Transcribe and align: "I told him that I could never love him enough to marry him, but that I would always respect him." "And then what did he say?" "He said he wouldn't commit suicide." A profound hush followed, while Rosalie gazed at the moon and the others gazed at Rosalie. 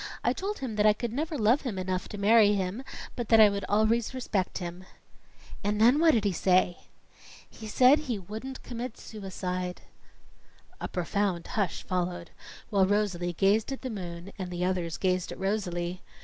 "I 0.23 0.33
told 0.33 0.57
him 0.57 0.77
that 0.77 0.85
I 0.87 0.93
could 0.93 1.13
never 1.13 1.37
love 1.37 1.61
him 1.61 1.77
enough 1.77 2.09
to 2.09 2.17
marry 2.17 2.55
him, 2.55 2.81
but 3.15 3.29
that 3.29 3.39
I 3.39 3.49
would 3.51 3.63
always 3.69 4.15
respect 4.15 4.57
him." 4.57 4.83
"And 5.63 5.79
then 5.79 5.99
what 5.99 6.13
did 6.15 6.23
he 6.25 6.31
say?" 6.31 6.77
"He 7.47 7.67
said 7.67 7.99
he 7.99 8.17
wouldn't 8.17 8.63
commit 8.63 8.97
suicide." 8.97 9.81
A 10.79 10.87
profound 10.87 11.45
hush 11.45 11.83
followed, 11.83 12.31
while 12.71 12.87
Rosalie 12.87 13.33
gazed 13.33 13.71
at 13.71 13.83
the 13.83 13.91
moon 13.91 14.33
and 14.39 14.49
the 14.49 14.65
others 14.65 14.97
gazed 14.97 15.31
at 15.31 15.37
Rosalie. 15.39 16.01